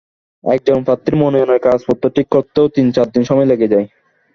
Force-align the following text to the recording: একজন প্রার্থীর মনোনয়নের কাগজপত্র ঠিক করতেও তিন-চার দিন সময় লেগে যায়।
একজন 0.43 0.77
প্রার্থীর 0.85 1.15
মনোনয়নের 1.17 1.63
কাগজপত্র 1.65 2.05
ঠিক 2.15 2.27
করতেও 2.31 2.65
তিন-চার 2.75 3.07
দিন 3.13 3.23
সময় 3.29 3.49
লেগে 3.51 3.71
যায়। 3.73 3.87